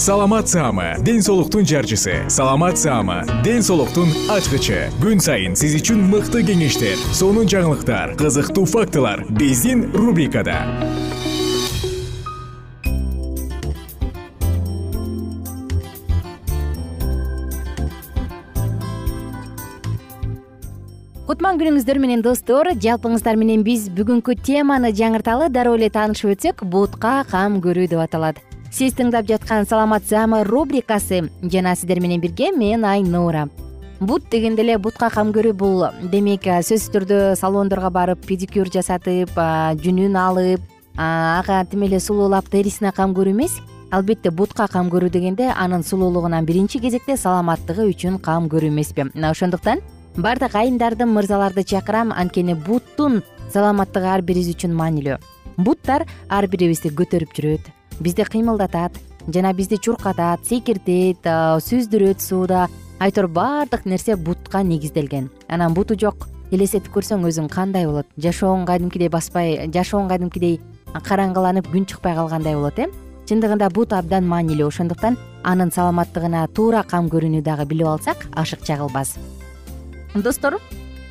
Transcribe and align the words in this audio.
саламат 0.00 0.48
саама 0.48 0.96
ден 1.04 1.20
соолуктун 1.20 1.66
жарчысы. 1.66 2.24
Саламат 2.28 2.78
саама 2.78 3.22
ден 3.44 3.60
соолуктун 3.62 4.08
ачкычы. 4.32 4.88
Күн 4.96 5.20
сайын 5.20 5.52
сиз 5.52 5.74
үчүн 5.76 6.00
мыкты 6.08 6.40
кеңештер 6.40 6.96
сонун 7.12 7.44
жаңылыктар 7.44 8.14
кызыктуу 8.16 8.64
фактылар 8.64 9.26
биздин 9.28 9.90
рубрикада. 9.92 10.56
Кутман 21.28 21.60
күнүңүздөр 21.60 22.00
менен 22.00 22.24
достор 22.24 22.72
жалпыңыздар 22.72 23.36
менен 23.36 23.68
биз 23.68 23.90
бүгүнкү 23.92 24.40
теманы 24.48 24.96
жаңырталы 24.96 25.52
дароо 25.52 25.76
эле 25.76 25.92
таанышып 25.92 26.38
өтсөк 26.38 26.64
бутка 26.64 27.20
кам 27.28 27.60
көрүү 27.60 27.92
деп 27.92 28.00
аталат 28.08 28.40
сиз 28.70 28.94
тыңдап 28.94 29.26
жаткан 29.26 29.66
саламат 29.66 30.04
саама 30.06 30.44
рубрикасы 30.46 31.24
жана 31.42 31.74
сиздер 31.74 32.00
менен 32.00 32.20
бирге 32.20 32.52
мен 32.52 32.84
айнура. 32.84 33.48
Бут 34.00 34.30
дегенде 34.30 34.62
эле 34.62 34.78
бутка 34.78 35.10
кам 35.10 35.32
көрүү 35.34 35.52
бул. 35.52 35.82
Демек 36.12 36.46
сөзсүз 36.46 36.92
түрдө 36.94 37.18
салондорго 37.36 37.90
барып 37.90 38.22
педикюр 38.26 38.70
жасатып 38.70 39.34
жүнүн 39.82 40.16
алып 40.16 40.62
ага 40.96 41.64
тим 41.70 41.82
эле 41.82 42.00
сулуулап 42.00 42.48
терисине 42.48 42.92
кам 42.92 43.12
көрүү 43.14 43.34
эмес. 43.34 43.58
Албетте 43.90 44.30
бутка 44.30 44.68
кам 44.70 44.88
көрүү 44.88 45.10
дегенде 45.10 45.50
анын 45.50 45.82
сулуулугунан 45.82 46.46
биринчи 46.46 46.78
кезекте 46.78 47.16
саламаттыгы 47.16 47.88
үчүн 47.90 48.20
кам 48.22 48.46
көрүү 48.48 48.70
эмеспи. 48.70 49.10
Мына 49.10 49.34
ошондуктан 49.34 49.82
баардык 50.16 50.54
айымдарды 50.54 51.10
мырзаларды 51.10 51.64
чакырам. 51.64 52.12
Анткени 52.12 52.54
буттун 52.54 53.24
саламаттыгы 53.52 54.06
ар 54.06 54.22
бирибиз 54.22 54.54
үчүн 54.54 54.78
маанилүү. 54.78 55.18
Буттар 55.58 56.06
ар 56.28 56.46
бирибизди 56.46 56.94
көтөрүп 56.94 57.34
жүрөт 57.34 57.74
бизди 58.00 58.24
кыймылдатат 58.24 58.98
жана 59.28 59.52
бизди 59.52 59.76
чуркатат 59.76 60.44
секиртет 60.46 61.24
сүздүрөт 61.24 62.20
сууда. 62.20 62.68
Айтор 62.98 63.28
баардык 63.28 63.86
нерсе 63.86 64.16
бутка 64.16 64.62
негизделген. 64.62 65.30
Анан 65.48 65.74
буту 65.74 65.96
жок. 65.98 66.28
Элестетип 66.50 66.92
көрсөң 66.92 67.24
өзүң 67.28 67.48
кандай 67.48 67.86
болот? 67.86 68.06
Жашооң 68.18 68.66
кадимкидей 68.66 69.08
баспай 69.08 69.70
жашооң 69.72 70.08
кадимкидей 70.10 70.58
караңгыланып 70.92 71.70
күн 71.70 71.86
чыкпай 71.86 72.16
калгандай 72.18 72.56
болот 72.58 72.78
э? 72.78 72.88
Чындыгында 73.30 73.70
бут 73.70 73.92
абдан 73.94 74.26
маанилүү. 74.26 74.66
Ошондуктан 74.66 75.16
анын 75.42 75.70
саламаттыгына 75.72 76.46
туура 76.54 76.82
кам 76.84 77.08
көрүүнү 77.12 77.42
дагы 77.44 77.66
билип 77.70 77.88
алсак 77.88 78.26
ашыкча 78.36 78.76
кылбас 78.80 79.16
достор 80.14 80.58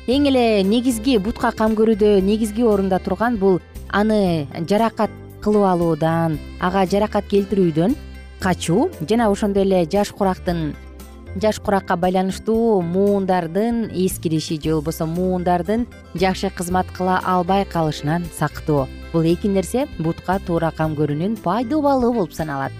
эң 0.06 0.28
эле 0.30 0.62
негизги 0.66 1.18
бутка 1.18 1.50
кам 1.56 1.74
көрүүдө 1.78 2.20
негизги 2.22 2.64
орунда 2.66 3.00
турган 3.02 3.38
бул 3.40 3.60
аны 3.88 4.46
жаракат 4.68 5.10
кылып 5.44 5.66
алуудан 5.72 6.38
ага 6.60 6.84
жаракат 6.86 7.26
келтирүүдөн 7.32 7.96
качуу 8.40 8.90
жана 9.08 9.30
ошондой 9.32 9.64
эле 9.66 9.84
жаш 9.92 10.12
курактын 10.12 10.74
жаш 11.42 11.60
куракка 11.60 11.96
байланыштуу 11.96 12.82
муундардын 12.82 13.90
эскириши 14.04 14.60
же 14.62 14.74
болбосо 14.74 15.06
муундардын 15.06 15.86
жакшы 16.14 16.50
кызмат 16.50 16.86
кыла 16.96 17.20
албай 17.24 17.64
калышынан 17.64 18.24
сактоо. 18.38 18.88
Бул 19.12 19.22
эки 19.22 19.46
нерсе 19.46 19.86
бутка 19.98 20.38
туура 20.46 20.72
кам 20.76 20.94
көрүүнүн 20.94 21.38
пайдубалы 21.42 22.12
болуп 22.12 22.32
саналат. 22.32 22.72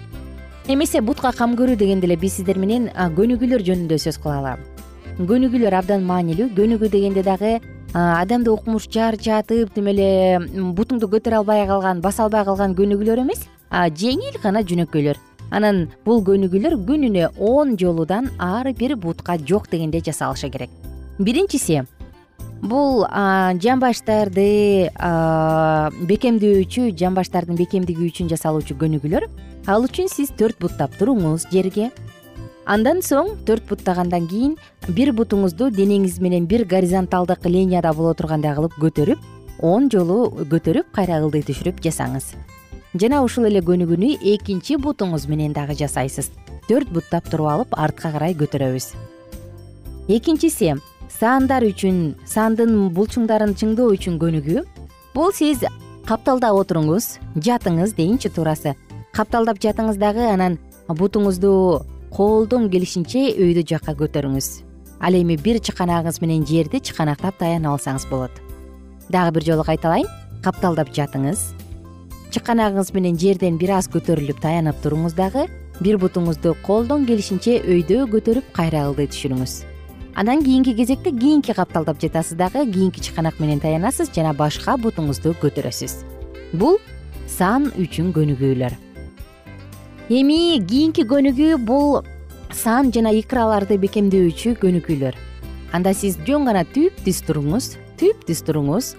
Эмесе 0.67 1.01
бутка 1.01 1.31
кам 1.31 1.55
көрүү 1.55 1.75
дегенде 1.75 2.07
эле 2.07 2.15
биз 2.15 2.37
сиздер 2.37 2.57
менен 2.57 2.89
көнүгүүлөр 3.17 3.63
жөнүндө 3.67 3.97
сөз 3.97 4.19
кылалы 4.21 4.57
көнүгүүлөр 5.19 5.75
абдан 5.75 6.05
маанилүү 6.07 6.51
көнүгүү 6.55 6.89
дегенде 6.89 7.23
дагы 7.25 7.59
адамды 7.93 8.51
укмуш 8.51 8.87
чарчатып 8.87 9.73
тим 9.75 9.87
эле 9.91 10.39
бутуңду 10.77 11.09
көтөрө 11.11 11.41
албай 11.41 11.65
калган 11.67 12.01
баса 12.01 12.23
албай 12.23 12.45
калган 12.47 12.75
көнүгүүлөр 12.75 13.23
эмес 13.25 13.43
жеңил 13.71 14.37
гана 14.43 14.63
жөнөкөйлөр. 14.63 15.17
Анан 15.51 15.89
бул 16.05 16.23
көнүгүүлөр 16.23 16.77
күнүнө 16.87 17.33
он 17.39 17.75
жолудан 17.77 18.29
ар 18.39 18.71
бир 18.71 18.95
бутка 18.95 19.37
жок 19.37 19.67
дегенде 19.71 19.99
жасалышы 19.99 20.49
керек. 20.49 20.69
Биринчиси 21.19 21.83
бул 22.61 23.03
жамбаштарды 23.59 24.91
бекемдөөчү 26.07 26.91
жамбаштардын 26.95 27.57
бекемдиги 27.57 28.07
үчүн 28.07 28.29
жасалуучу 28.31 28.77
көнүгүүлөр 28.79 29.27
ал 29.67 29.87
үчүн 29.87 30.07
сиз 30.13 30.31
төрт 30.37 30.61
буттап 30.61 30.93
туруңуз 30.99 31.47
жерге 31.51 31.89
андан 32.65 33.01
соң 33.01 33.35
төрт 33.45 33.67
буттагандан 33.69 34.27
кийин 34.29 34.55
бир 34.95 35.11
бутуңузду 35.17 35.71
денеңиз 35.73 36.19
менен 36.21 36.47
бир 36.47 36.65
горизонталдык 36.65 37.45
линияда 37.45 37.93
боло 37.93 38.13
тургандай 38.13 38.55
кылып 38.55 38.77
көтөрүп 38.81 39.19
он 39.61 39.89
жолу 39.89 40.31
көтөрүп 40.51 40.91
кайра 40.93 41.21
ылдый 41.21 41.43
түшүрүп 41.45 41.81
жасаңыз. 41.85 42.33
Жана 42.97 43.21
ушул 43.23 43.45
эле 43.47 43.61
көнүгүүнү 43.63 44.17
экинчи 44.33 44.77
бутуңуз 44.81 45.27
менен 45.29 45.53
дагы 45.53 45.77
жасайсыз. 45.79 46.31
Төрт 46.67 46.89
буттап 46.91 47.29
туруп 47.29 47.47
алып 47.47 47.77
артка 47.77 48.11
карай 48.11 48.35
көтөрөбүз. 48.35 48.91
Экинчиси 50.09 50.73
саандар 51.19 51.63
үчүн 51.67 52.15
саандын 52.25 52.89
булчуңдарын 52.95 53.53
чыңдоо 53.55 53.93
үчүн 53.95 54.17
көнүгүү. 54.21 54.65
Бул 55.13 55.31
сиз 55.35 55.63
капталдап 56.07 56.57
отуруңуз 56.57 57.17
жатыңыз 57.37 57.95
дейинчи 57.95 58.33
туурасы. 58.33 58.75
Капталдап 59.13 59.61
жатыңыз 59.61 59.99
дагы 60.01 60.25
анан 60.33 60.57
бутуңузду 60.89 61.83
колдон 62.11 62.67
келишинче 62.67 63.29
өйдө 63.39 63.63
жакка 63.69 63.93
көтөрүңүз. 63.95 64.47
Ал 64.99 65.15
эми 65.15 65.37
бир 65.39 65.61
чыканагыңыз 65.63 66.19
менен 66.21 66.43
жерди 66.45 66.81
чыканактап 66.83 67.37
таянып 67.39 67.71
алсаңыз 67.71 68.05
болот. 68.09 68.33
Дагы 69.09 69.31
бир 69.37 69.45
жолу 69.47 69.63
кайталайын 69.63 70.09
капталдап 70.43 70.91
жатыңыз. 70.91 71.45
Чыканагыңыз 72.35 72.91
менен 72.93 73.17
жерден 73.17 73.57
бир 73.57 73.77
аз 73.77 73.87
көтөрүлүп 73.95 74.43
таянып 74.43 74.83
туруңуз 74.83 75.15
дагы 75.15 75.47
бир 75.79 75.97
бутуңузду 76.03 76.53
колдон 76.67 77.07
келишинче 77.07 77.61
өйдө 77.63 78.03
көтөрүп 78.11 78.51
кайра 78.59 78.83
ылдый 78.91 79.07
түшүрүңүз. 79.07 79.55
Андан 80.19 80.43
кийинки 80.43 80.75
кезекте 80.75 81.15
кийинки 81.15 81.55
капталдап 81.55 82.03
жатасыз 82.03 82.35
дагы 82.35 82.67
кийинки 82.67 82.99
чыканак 82.99 83.39
менен 83.39 83.63
таянасыз 83.63 84.11
жана 84.11 84.35
башка 84.35 84.75
бутуңузду 84.75 85.31
көтөрөсүз. 85.39 86.01
Бул 86.53 86.77
сан 87.27 87.71
үчүн 87.79 88.11
көнүгүүлөр 88.11 88.90
эми 90.11 90.59
кийинки 90.67 91.05
көнүгүү 91.07 91.57
бул 91.63 92.01
сан 92.51 92.89
жана 92.91 93.13
икраларды 93.15 93.77
бекемдөөчү 93.79 94.57
көнүгүүлөр. 94.59 95.15
Анда 95.71 95.93
сиз 95.95 96.17
жөн 96.27 96.49
гана 96.49 96.65
түп 96.67 96.97
түз 97.05 97.21
туруңуз 97.23 97.69
түп 98.01 98.25
түз 98.27 98.41
туруңуз 98.43 98.89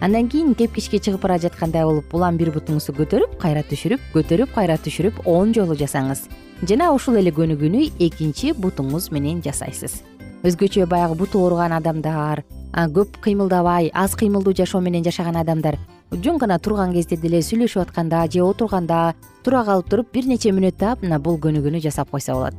андан 0.00 0.30
кийин 0.32 0.54
тепкичке 0.56 1.02
чыгып 1.04 1.26
бара 1.26 1.36
жаткандай 1.42 1.84
болуп 1.84 2.14
улам 2.16 2.38
бир 2.40 2.48
бутуңузду 2.54 2.96
көтөрүп 2.96 3.36
кайра 3.42 3.60
түшүрүп 3.68 4.08
көтөрүп 4.14 4.54
кайра 4.56 4.78
түшүрүп 4.80 5.26
он 5.28 5.52
жолу 5.52 5.76
жасаңыз. 5.76 6.24
Жана 6.64 6.94
ушул 6.96 7.20
эле 7.20 7.34
көнүгүүнү 7.36 7.90
экинчи 8.06 8.54
бутуңуз 8.56 9.10
менен 9.12 9.42
жасайсыз. 9.44 10.00
Өзгөчө 10.48 10.88
баягы 10.88 11.18
буту 11.20 11.44
ооруган 11.44 11.76
адамдар 11.76 12.40
көп 12.72 13.20
кыймылдабай 13.20 13.92
аз 13.92 14.16
кыймылдуу 14.16 14.56
жашоо 14.56 14.80
менен 14.80 15.04
жашаган 15.04 15.36
адамдар 15.36 15.76
жөн 16.22 16.38
гана 16.38 16.58
турган 16.58 16.92
кезде 16.94 17.16
деле 17.16 17.40
сүйлөшүп 17.42 17.82
атканда 17.82 18.26
же 18.30 18.42
отурганда 18.42 19.14
тура 19.44 19.64
калып 19.64 19.88
туруп 19.90 20.12
бир 20.12 20.28
нече 20.30 20.52
мүнөттөп 20.54 21.02
мына 21.02 21.18
бул 21.18 21.38
көнүгүүнү 21.42 21.80
жасап 21.82 22.10
койсо 22.10 22.34
болот. 22.34 22.54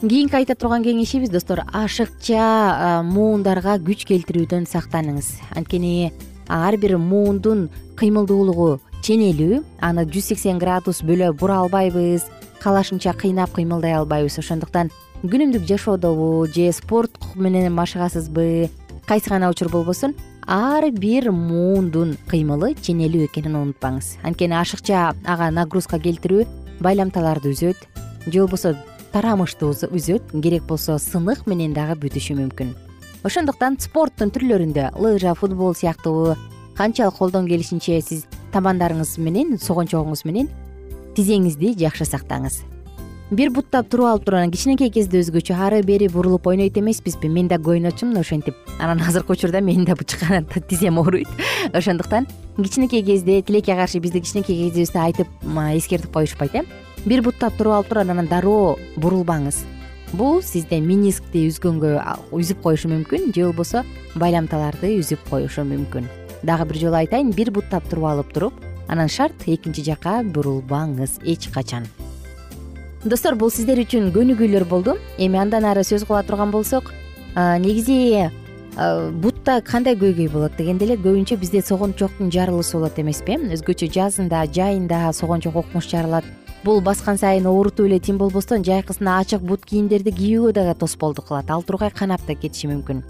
Кийинки 0.00 0.36
айта 0.36 0.54
турган 0.54 0.84
кеңешибиз 0.84 1.30
достор 1.32 1.62
ашыкча 1.72 3.02
муундарга 3.04 3.78
күч 3.80 4.04
келтирүүдөн 4.08 4.68
сактаныңыз. 4.68 5.30
Анткени 5.56 6.12
ар 6.48 6.76
бир 6.76 6.98
муундун 6.98 7.70
кыймылдуулугу 7.96 8.80
ченелүү 9.00 9.62
аны 9.80 10.04
жүз 10.04 10.32
сексен 10.34 10.60
градус 10.60 11.00
бөлө 11.00 11.32
бура 11.32 11.62
албайбыз 11.64 12.28
каалашынча 12.60 13.16
кыйнап 13.16 13.56
кыймылдай 13.56 13.96
албайбыз. 13.96 14.38
Ошондуктан 14.38 14.92
күнүмдүк 15.24 15.64
жашоодобу 15.64 16.46
же 16.52 16.70
спорт 16.72 17.16
менен 17.34 17.72
машыгасызбы 17.72 18.68
кайсы 19.06 19.30
гана 19.30 19.48
учур 19.48 19.70
болбосун 19.70 20.14
ар 20.46 20.90
бир 20.94 21.32
муундун 21.34 22.14
кыймылы 22.30 22.74
ченелүү 22.78 23.26
экенин 23.26 23.56
унутпаңыз. 23.58 24.16
Анткени 24.22 24.54
ашыкча 24.54 25.12
ага 25.26 25.50
нагрузка 25.50 25.98
келтирүү 25.98 26.46
байламталарды 26.80 27.50
үзөт 27.50 27.82
же 28.30 28.38
болбосо 28.44 28.76
тарамышты 29.12 29.66
үзөт 29.66 30.30
керек 30.42 30.62
болсо 30.70 31.00
сынык 31.02 31.46
менен 31.50 31.74
дагы 31.74 31.98
бүтүшү 31.98 32.38
мүмкүн. 32.38 32.76
Ошондуктан 33.26 33.80
спорттун 33.82 34.30
түрлөрүндө 34.30 34.92
лыжа 35.02 35.34
футбол 35.34 35.74
сыяктуу 35.74 36.36
канчалык 36.78 37.18
колдон 37.18 37.50
келишинче 37.50 37.98
сиз 38.00 38.26
табандарыңыз 38.54 39.18
менен 39.18 39.58
согончогуңуз 39.58 40.22
менен 40.28 40.52
тизеңизди 41.18 41.74
жакшы 41.80 42.06
сактаңыз 42.06 42.62
бир 43.30 43.50
буттап 43.50 43.88
туруп 43.90 44.06
алып 44.06 44.24
туруп 44.26 44.38
анан 44.38 44.52
кичинекей 44.54 44.90
кезде 44.94 45.18
өзгөчө 45.18 45.54
ары 45.58 45.80
бери 45.82 46.06
бурулуп 46.08 46.46
ойнойт 46.46 46.76
эмеспизби. 46.78 47.28
Мен 47.28 47.48
дагы 47.48 47.72
ойночумун 47.72 48.16
ошентип 48.20 48.54
анан 48.78 49.02
азыркы 49.02 49.32
учурда 49.32 49.60
менин 49.60 49.84
да 49.84 49.94
тизем 50.60 50.98
ооруйт. 50.98 51.26
Ошондуктан 51.72 52.26
кичинекей 52.56 53.02
кезде 53.02 53.42
тилекке 53.42 53.74
каршы 53.74 53.98
бизди 53.98 54.20
кичинекей 54.20 54.68
кезибизде 54.68 54.98
айтып 54.98 55.26
эскертип 55.74 56.12
коюшпайт 56.12 56.54
э. 56.54 56.62
Бир 57.04 57.22
буттап 57.22 57.56
туруп 57.56 57.72
алып 57.72 57.88
туруп 57.88 58.10
анан 58.10 58.26
дароо 58.26 58.78
бурулбаңыз. 58.96 59.64
Бул 60.12 60.40
сизде 60.40 60.78
минискти 60.80 61.48
үзгөнгө 61.48 61.98
үзүп 62.30 62.62
коюшу 62.62 62.88
мүмкүн 62.88 63.34
же 63.34 63.48
болбосо 63.48 63.82
байламталарды 64.14 64.94
үзүп 65.00 65.26
коюшу 65.30 65.66
мүмкүн. 65.66 66.06
Дагы 66.46 66.70
бир 66.70 66.78
жолу 66.78 67.02
айтайын 67.02 67.34
бир 67.34 67.50
буттап 67.50 67.90
туруп 67.90 68.06
алып 68.12 68.32
туруп 68.32 68.66
анан 68.86 69.08
шарт 69.08 69.48
экинчи 69.50 69.82
жака 69.82 70.20
бурулбаңыз 70.22 71.18
эч 71.26 71.50
качан 71.50 71.90
достор 73.08 73.36
бул 73.38 73.50
сиздер 73.50 73.78
үчүн 73.82 74.10
көнүгүүлөр 74.14 74.64
болду. 74.68 74.96
Эми 75.18 75.38
андан 75.38 75.64
ары 75.64 75.84
сөз 75.86 76.06
кыла 76.06 76.22
турган 76.26 76.50
болсок 76.50 76.92
негизи 77.36 78.30
бутта 79.22 79.60
кандай 79.64 79.96
көйгөй 79.96 80.28
болот 80.32 80.56
дегенде 80.58 80.84
эле 80.84 80.96
көбүнчө 80.96 81.38
бизде 81.40 81.62
согончоктун 81.62 82.32
жарылуусу 82.34 82.78
болот 82.78 82.98
эмеспи 82.98 83.38
өзгөчө 83.56 83.88
жазында 83.94 84.42
жайында 84.52 85.12
согончок 85.16 85.56
окмуш 85.62 85.88
жарылат 85.88 86.24
бул 86.64 86.82
баскан 86.82 87.16
сайын 87.16 87.46
оорутуп 87.46 87.86
эле 87.86 88.00
тим 88.00 88.18
болбостон 88.18 88.64
жайкысына 88.66 89.20
ачык 89.20 89.40
бут 89.40 89.64
кийимдерди 89.64 90.10
кийүүгө 90.10 90.52
дагы 90.52 90.74
тосполдук 90.74 91.28
кылат. 91.28 91.50
Ал 91.50 91.62
тургай 91.62 91.90
канап 91.90 92.26
да 92.26 92.34
кетиши 92.34 92.66
мүмкүн. 92.66 93.04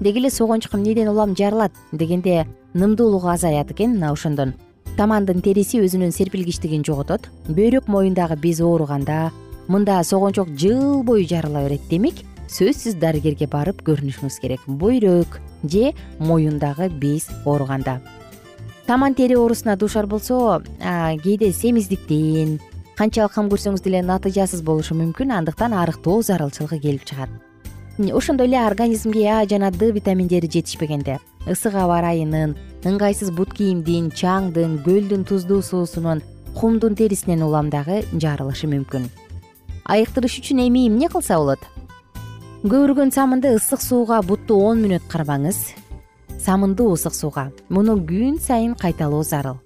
Деги 0.00 0.18
эле 0.18 0.30
согончок 0.30 0.74
эмнеден 0.74 1.08
улам 1.08 1.36
жарылат 1.36 1.72
дегенде 1.92 2.46
нымдуулугу 2.74 3.28
азаят 3.28 3.70
экен 3.70 3.98
мына 3.98 4.12
ошондон 4.12 4.54
тамандын 4.96 5.42
териси 5.42 5.80
өзүнүн 5.82 6.12
серпилгичтигин 6.12 6.84
жоготот. 6.86 7.28
Бөйрөк 7.48 7.88
моюндагы 7.88 8.36
без 8.40 8.60
ооруганда 8.60 9.30
мында 9.68 10.02
согончок 10.04 10.48
жыл 10.58 11.02
бою 11.02 11.26
жарыла 11.28 11.64
берет 11.64 11.86
демек 11.90 12.22
сөзсүз 12.52 12.98
дарыгерге 13.00 13.46
барып 13.48 13.82
көрүнүшүңүз 13.86 14.40
керек. 14.42 14.64
Бөйрөк 14.66 15.38
же 15.64 15.92
моюндагы 16.18 16.90
без 16.90 17.28
ооруганда. 17.44 18.00
Таман 18.86 19.14
тери 19.14 19.36
оорусуна 19.36 19.76
дуушар 19.76 20.06
болсо 20.06 20.62
кээде 20.80 21.52
семиздиктен 21.52 22.58
канчалык 22.98 23.32
кам 23.32 23.48
көрсөңүз 23.48 23.82
деле 23.84 24.02
натыйжасыз 24.02 24.62
болушу 24.62 24.94
мүмкүн. 24.98 25.32
Андыктан 25.32 25.72
арыктоо 25.72 26.20
зарылчылыгы 26.22 26.80
келип 26.82 27.04
чыгат 27.08 27.30
ошондой 28.10 28.48
эле 28.48 28.58
организмге 28.58 29.28
а 29.30 29.46
жана 29.46 29.70
д 29.70 29.92
витаминдери 29.92 30.48
жетишпегенде. 30.50 31.20
Ысык 31.46 31.74
аба 31.74 32.00
ырайынын 32.00 32.56
ыңгайсыз 32.82 33.30
бут 33.30 33.54
кийимдин 33.54 34.10
чаңдын 34.10 34.80
көлдүн 34.82 35.22
туздуу 35.28 35.62
суусунун 35.62 36.22
кумдун 36.58 36.96
терисинен 36.96 37.42
улам 37.42 37.70
дагы 37.70 38.02
жарылышы 38.12 38.66
мүмкүн. 38.66 39.06
Айыктырыш 39.84 40.38
үчүн 40.40 40.66
эми 40.66 40.88
эмне 40.88 41.08
кылса 41.08 41.38
болот? 41.38 41.60
Көбүргөн 42.62 43.10
самынды 43.14 43.54
ысык 43.56 43.82
сууга 43.82 44.22
бутту 44.22 44.58
он 44.58 44.82
мүнөт 44.82 45.06
кармаңыз. 45.10 45.74
Самындуу 46.38 46.94
ысык 46.94 47.14
сууга. 47.14 47.50
Муну 47.68 47.98
күн 47.98 48.38
сайын 48.38 48.74
кайталоо 48.74 49.22
зарыл. 49.22 49.58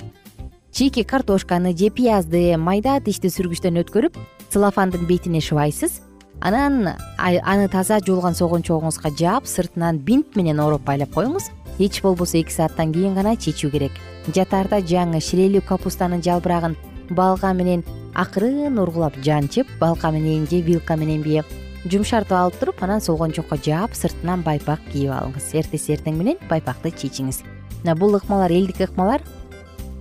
Чийки 0.73 1.03
картошканы 1.03 1.77
же 1.77 1.89
пиязды 1.89 2.57
майда 2.57 2.99
тиштүү 3.01 3.33
сүргүчтөн 3.33 3.81
өткөрүп 3.81 4.17
целлофандын 4.53 5.07
бетине 5.09 5.41
шыбайсыз 5.41 6.03
анан 6.41 6.95
аны 7.19 7.69
таза 7.69 7.99
жуулган 8.05 8.35
согончогуңузга 8.35 9.13
жаап 9.19 9.47
сыртынан 9.47 9.99
бинт 9.99 10.37
менен 10.37 10.61
ороп 10.61 10.85
байлап 10.85 11.15
коюңуз. 11.15 11.51
Эч 11.79 12.01
болбосо 12.03 12.39
эки 12.39 12.53
сааттан 12.53 12.93
кийин 12.93 13.15
гана 13.15 13.37
чечүү 13.37 13.71
керек. 13.71 13.93
Жатаарда 14.33 14.81
жаңы 14.81 15.21
ширелүү 15.21 15.65
капустанын 15.67 16.23
жалбырагын 16.25 16.77
балка 17.11 17.53
менен 17.53 17.85
акырын 18.15 18.79
ургулап 18.79 19.19
жанчып 19.23 19.69
балка 19.81 20.11
менен 20.11 20.47
же 20.47 20.63
вилка 20.63 20.97
мененби 20.97 21.43
жумшартып 21.85 22.33
алып 22.33 22.57
туруп 22.59 22.83
анан 22.83 23.01
согончокко 23.01 23.59
жаап 23.63 23.95
сыртынан 23.95 24.43
байпак 24.43 24.81
кийип 24.93 25.13
алыңыз. 25.13 25.53
Эртеси 25.55 25.95
эртең 25.95 26.17
менен 26.17 26.41
байпакты 26.49 26.91
чечиңиз. 26.91 27.45
Бул 27.97 28.17
ыкмалар 28.17 28.51
элдик 28.51 28.81
ыкмалар 28.81 29.23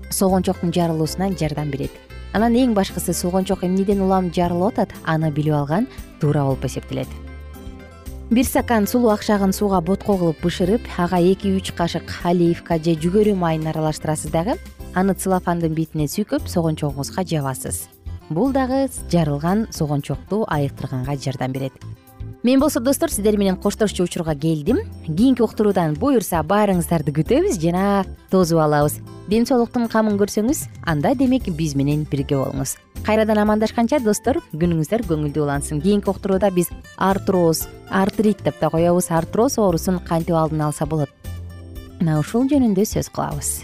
согончоктун 0.09 0.73
жарылуусуна 0.73 1.29
жардам 1.37 1.69
берет 1.69 1.91
анан 2.35 2.55
эң 2.59 2.73
башкысы 2.75 3.13
согончок 3.15 3.63
эмнеден 3.63 4.01
улам 4.03 4.27
жарылып 4.35 4.75
атат 4.75 4.93
аны 5.07 5.31
билип 5.31 5.55
алган 5.55 5.87
туура 6.19 6.43
болуп 6.43 6.65
эсептелет. 6.67 7.07
Бир 8.29 8.43
стакан 8.43 8.87
сулуу 8.87 9.13
акшагын 9.13 9.53
сууга 9.53 9.79
ботко 9.81 10.17
кылып 10.17 10.41
бышырып 10.43 10.87
ага 10.97 11.21
эки 11.21 11.53
үч 11.55 11.71
кашык 11.77 12.11
оливка 12.23 12.77
же 12.77 12.97
жүгөрү 12.99 13.35
майын 13.39 13.67
аралаштырасыз 13.71 14.31
дагы 14.33 14.57
аны 14.93 15.13
целлофандын 15.13 15.75
бетине 15.77 16.09
сүйкөп 16.11 16.49
согончогуңузга 16.49 17.23
жабасыз. 17.23 17.85
Бул 18.29 18.51
дагы 18.51 18.89
жарылган 19.11 19.67
согончокту 19.71 20.43
айыктырганга 20.49 21.15
жардам 21.15 21.53
берет 21.53 21.73
мен 22.45 22.59
болсо 22.59 22.79
достор 22.79 23.09
сиздер 23.09 23.37
менен 23.37 23.55
коштошчу 23.57 24.03
учурга 24.03 24.35
келдим. 24.35 24.77
Кийинки 25.07 25.41
уктуруудан 25.41 25.95
буюрса 25.97 26.43
баарыңыздарды 26.45 27.09
күтөбүз 27.17 27.57
жана 27.57 28.05
тосуп 28.29 28.61
алабыз. 28.61 28.99
Ден 29.27 29.47
соолуктун 29.49 29.87
камын 29.89 30.19
көрсөңүз 30.21 30.67
анда 30.85 31.15
демек 31.17 31.49
биз 31.57 31.73
менен 31.73 32.05
бирге 32.05 32.37
болуңуз. 32.37 32.77
Кайрадан 33.01 33.41
амандашканча 33.41 33.97
достор 33.97 34.43
күнүңүздөр 34.53 35.07
көңүлдүү 35.09 35.41
улансын. 35.41 35.81
Кийинки 35.81 36.13
уктурууда 36.13 36.53
биз 36.53 36.69
артроз 36.97 37.65
артрит 37.89 38.45
деп 38.45 38.61
да 38.61 38.69
коебуз 38.69 39.09
артроз 39.09 39.57
оорусун 39.57 39.97
кантип 39.97 40.37
алдын 40.37 40.67
алса 40.69 40.85
болот? 40.85 41.09
Мына 41.97 42.19
ушул 42.19 42.45
жөнүндө 42.45 42.85
сөз 42.85 43.09
кылабыз 43.09 43.63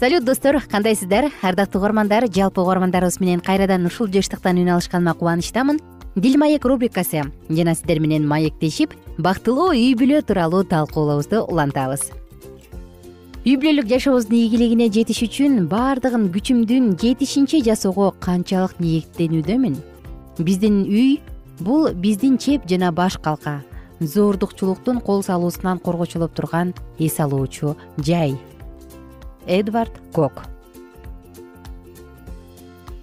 салют 0.00 0.24
достор. 0.24 0.62
Кандайсыздар? 0.62 1.30
Ардактуу 1.42 1.78
угармандар 1.78 2.24
жалпы 2.32 2.62
угармандарыбыз 2.62 3.20
менен 3.20 3.40
кайрадан 3.40 3.84
ушул 3.84 4.08
жыштыктан 4.08 4.56
үн 4.56 4.70
алышканыма 4.72 5.12
кубанычтамын. 5.12 5.78
Дил 6.16 6.38
маек 6.38 6.64
рубрикасы. 6.64 7.24
Жана 7.50 7.74
сиздер 7.74 8.00
менен 8.00 8.26
маектешип 8.26 8.94
бактылуу 9.18 9.74
үй 9.76 9.92
бүлө 9.94 10.22
тууралуу 10.24 10.64
талкуулообузду 10.64 11.44
улантабыз. 11.44 12.08
Үй 13.44 13.60
бүлөлүк 13.60 13.92
жашообуздун 13.92 14.40
ийгилигине 14.40 14.88
жетиш 14.88 15.20
үчүн 15.28 15.68
баардыгын 15.68 16.30
күчүмдүн 16.32 16.96
жетишинче 16.96 17.60
жасоого 17.60 18.14
канчалык 18.24 18.80
ниеттенүүдөмүн. 18.80 19.76
Биздин 20.40 20.84
үй 20.88 21.20
бул 21.60 21.92
биздин 21.92 22.38
чеп 22.38 22.64
жана 22.64 22.88
баш 22.90 23.20
калка. 23.20 23.60
Зордукчулуктун 24.00 25.02
кол 25.04 25.22
салуусунан 25.22 25.78
коргочулуп 25.78 26.32
турган 26.32 26.72
эс 26.98 27.20
алуучу 27.20 27.76
жай 27.98 28.38
эдвард 29.46 29.92
кок. 30.12 30.42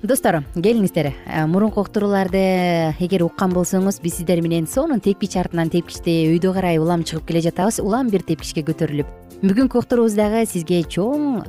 Достор 0.03 0.43
келиңиздер. 0.53 1.11
Э, 1.25 1.45
мурунку 1.47 1.81
уктурууларды 1.81 2.93
эгер 3.01 3.23
уккан 3.25 3.51
болсоңуз 3.51 3.97
биз 4.03 4.19
сиздер 4.19 4.43
менен 4.45 4.67
сонун 4.69 5.01
тепкич 5.01 5.35
артынан 5.41 5.71
тепкичте 5.73 6.13
өйдө 6.29 6.53
карай 6.53 6.77
улам 6.77 7.01
чыгып 7.03 7.25
келе 7.27 7.41
жатабыз. 7.41 7.79
Улам 7.81 8.11
бир 8.13 8.21
тепкичке 8.21 8.61
көтөрүлүп. 8.61 9.09
Бүгүнкү 9.41 9.81
уктуруубуз 9.81 10.13
дагы 10.17 10.45
сизге 10.45 10.83
чоң 10.85 11.41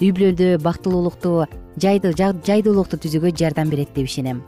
үй 0.00 0.10
бүлөдө 0.16 0.56
бактылуулукту 0.64 1.44
жайдуулукту 1.80 2.96
түзүүгө 2.96 3.36
жардам 3.36 3.70
берет 3.70 3.92
деп 3.94 4.08
ишенем. 4.08 4.42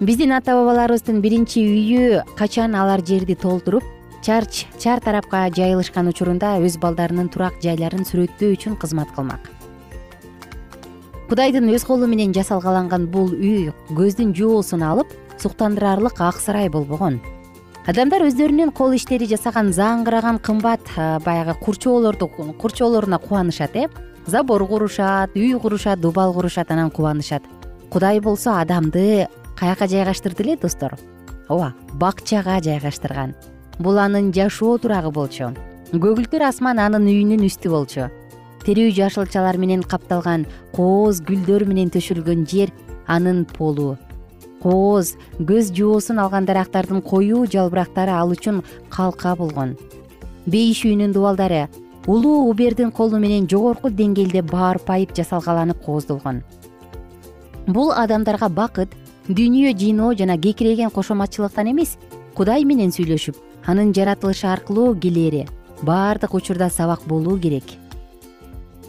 Биздин 0.00 0.34
ата 0.36 0.52
бабаларыбыздын 0.56 1.22
биринчи 1.24 1.62
үйү 1.64 2.24
качан 2.36 2.74
алар 2.76 3.00
жерди 3.00 3.36
толтуруп 3.36 3.84
чар 4.26 5.00
тарапка 5.04 5.44
жайылышкан 5.54 6.08
учурунда 6.10 6.56
өз 6.58 6.80
балдарынын 6.82 7.28
турак 7.30 7.60
жайларын 7.62 8.02
сүрөттөө 8.02 8.56
үчүн 8.56 8.74
кызмат 8.74 9.12
кылмак. 9.14 9.44
Кудайдын 11.30 11.70
өз 11.70 11.84
колу 11.86 12.08
менен 12.10 12.34
жасалгаланган 12.34 13.06
бул 13.06 13.30
үй 13.30 13.70
көздүн 13.94 14.34
жоосун 14.34 14.82
алып 14.82 15.14
суктандырарлык 15.38 16.18
ак 16.18 16.42
сарай 16.42 16.68
болбогон. 16.68 17.20
Адамдар 17.86 18.26
өздөрүнүн 18.26 18.74
кол 18.74 18.98
иштери 18.98 19.30
жасаган 19.30 19.70
заңгыраган 19.70 20.42
кымбат 20.42 20.90
баягы 21.22 21.54
курчоолорду 21.62 22.26
курчоолоруна 22.26 23.20
кубанышат 23.22 23.76
э? 23.76 23.86
Забор 24.26 24.66
курушат 24.66 25.36
үй 25.36 25.54
курушат 25.54 26.00
дубал 26.00 26.34
курушат 26.34 26.72
анан 26.72 26.90
кубанышат. 26.90 27.44
Кудай 27.90 28.18
болсо 28.18 28.58
адамды 28.58 29.28
каяка 29.56 29.86
жайгаштырды 29.86 30.42
эле 30.42 30.56
достор? 30.56 30.98
Ооба 31.48 31.74
бакчага 31.94 32.58
жайгаштырган 32.60 33.36
бул 33.78 33.98
анын 33.98 34.32
жашоо 34.32 34.78
турагы 34.78 35.10
болчу. 35.12 35.52
Көгүлтүр 35.92 36.42
асман 36.48 36.80
анын 36.82 37.06
үйүнүн 37.06 37.44
үстү 37.46 37.70
болчу. 37.70 38.08
Тирүү 38.66 38.90
жашылчалар 38.96 39.58
менен 39.62 39.84
капталган 39.86 40.46
кооз 40.74 41.20
гүлдөр 41.22 41.66
менен 41.68 41.92
төшөлгөн 41.94 42.46
жер 42.50 42.72
анын 43.06 43.44
полу. 43.46 43.96
Кооз 44.62 45.14
көз 45.38 45.70
жоосун 45.76 46.18
алган 46.18 46.48
дарактардын 46.48 47.02
коюу 47.02 47.46
жалбырактары 47.46 48.10
ал 48.10 48.32
үчүн 48.34 48.62
калка 48.90 49.36
болгон. 49.36 49.76
Бейиш 50.46 50.84
үйүнүн 50.84 51.12
дубалдары 51.14 51.68
улуу 52.06 52.50
убердин 52.50 52.90
колу 52.90 53.18
менен 53.18 53.46
жогорку 53.50 53.90
деңгээлде 53.90 54.42
баарпайып 54.42 55.14
жасалгаланып 55.14 55.82
кооздолгон. 55.84 56.42
Бул 57.66 57.92
адамдарга 57.92 58.48
бакыт 58.48 58.94
дүйнө 59.28 59.74
жыйноо 59.74 60.14
жана 60.14 60.38
кекирейген 60.38 60.90
кошоматчылыктан 60.90 61.70
эмес 61.72 61.96
кудай 62.34 62.64
менен 62.64 62.90
сүйлөшүп 62.94 63.36
анын 63.66 63.92
жаратылышы 63.92 64.46
аркылуу 64.46 64.94
келери 64.94 65.46
баардык 65.82 66.34
учурда 66.34 66.70
сабак 66.70 67.02
болуу 67.06 67.38
керек. 67.38 67.64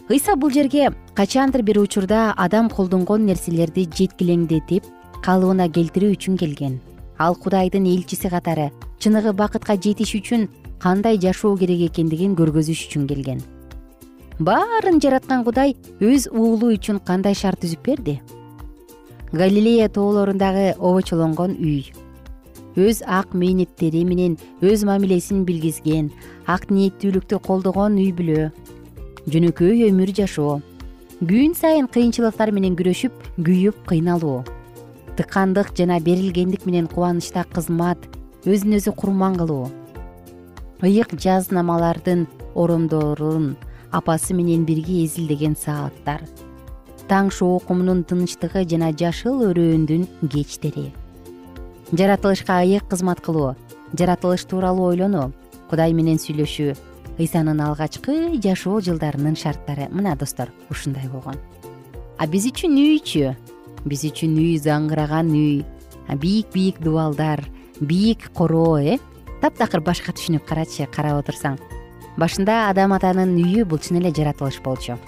Ыйса 0.08 0.36
бул 0.36 0.50
жерге 0.50 0.92
качандыр 1.14 1.62
бир 1.62 1.78
учурда 1.78 2.32
адам 2.36 2.70
колдонгон 2.70 3.26
нерселерди 3.26 3.84
жеткилеңдетип 3.84 4.86
калыбына 5.22 5.68
келтирүү 5.68 6.14
үчүн 6.16 6.38
келген. 6.38 6.80
Ал 7.18 7.34
кудайдын 7.34 7.84
элчиси 7.84 8.30
катары 8.30 8.70
чыныгы 8.98 9.34
бакытка 9.34 9.76
жетиш 9.76 10.14
үчүн 10.14 10.48
кандай 10.80 11.18
жашоо 11.18 11.56
керек 11.58 11.90
экендигин 11.90 12.36
көргөзүш 12.38 12.86
үчүн 12.88 13.06
келген. 13.10 13.42
Баарын 14.38 15.00
жараткан 15.02 15.44
кудай 15.44 15.74
өз 16.00 16.30
уулу 16.30 16.72
үчүн 16.72 17.02
кандай 17.04 17.34
шарт 17.34 17.64
түзүп 17.64 17.82
берди? 17.84 18.20
Галилея 19.32 19.88
тоолорундагы 19.90 20.76
обочолонгон 20.78 21.58
үй 21.58 21.90
өз 22.78 23.00
ак 23.02 23.32
мээнеттери 23.34 24.04
менен 24.06 24.36
өз 24.62 24.84
мамилесин 24.86 25.42
билгизген 25.48 26.12
ак 26.46 26.68
ниеттүүлүктү 26.70 27.40
колдогон 27.42 27.96
үй 27.98 28.12
бүлө. 28.14 28.52
Жөнөкөй 29.26 29.88
өмүр 29.88 30.12
жашоо. 30.14 30.60
Күн 31.18 31.56
сайын 31.58 31.88
кыйынчылыктар 31.90 32.52
менен 32.54 32.76
күрөшүп 32.78 33.16
күйүп 33.42 33.80
кыйналуу. 33.90 34.44
Тыкандык 35.18 35.72
жана 35.74 35.98
берилгендик 35.98 36.68
менен 36.68 36.86
кубанычта 36.86 37.42
кызмат 37.50 38.06
өзүн 38.46 38.78
өзү 38.78 38.94
курман 38.94 39.34
кылуу. 39.40 39.66
Ыйык 40.86 41.16
жазнамалардын 41.18 42.28
оромдорун 42.54 43.56
апасы 43.90 44.38
менен 44.38 44.62
бирге 44.68 45.02
эзилдеген 45.02 45.58
сааттар. 45.58 46.22
Таң 47.10 47.34
шоокумунун 47.34 48.06
тынычтыгы 48.06 48.62
жана 48.70 48.94
жашыл 48.94 49.42
өрөөндүн 49.50 50.06
кечтери 50.30 50.92
жаратылышка 51.92 52.60
ыйык 52.62 52.88
кызмат 52.88 53.20
кылуу. 53.20 53.56
Жаратылыш 53.98 54.44
тууралуу 54.44 54.92
ойлонуу. 54.92 55.32
Кудай 55.70 55.92
менен 55.92 56.20
сүйлөшүү 56.20 56.76
ыйсанын 57.18 57.60
алгачкы 57.60 58.38
жашоо 58.42 58.80
жылдарынын 58.80 59.36
шарттары. 59.36 59.88
Мына 59.90 60.16
достор 60.16 60.52
ушундай 60.70 61.08
болгон. 61.08 61.36
А 62.18 62.26
биз 62.26 62.46
үчүн 62.50 62.76
үйчү 62.76 63.34
биз 63.88 64.04
үчүн 64.04 64.36
үй 64.36 64.58
заңгыраган 64.60 65.32
үй 65.32 65.64
бийик 66.20 66.52
бийик 66.52 66.80
дубалдар 66.80 67.44
бийик 67.80 68.30
короо 68.34 68.78
э? 68.78 68.98
Таптакыр 69.40 69.80
башка 69.80 70.12
түшүнүп 70.12 70.44
карачы 70.44 70.88
карап 70.90 71.22
отурсаң. 71.22 71.58
Башында 72.18 72.68
адам 72.68 72.92
атанын 72.92 73.36
үйү 73.38 73.64
бул 73.64 73.78
чын 73.78 74.00
эле 74.00 74.10
жаратылыш 74.10 74.60
болчу. 74.64 74.98